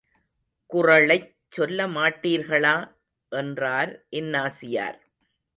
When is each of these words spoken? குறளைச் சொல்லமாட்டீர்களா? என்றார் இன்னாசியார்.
குறளைச் 0.69 1.27
சொல்லமாட்டீர்களா? 1.57 2.75
என்றார் 3.31 4.05
இன்னாசியார். 4.11 4.99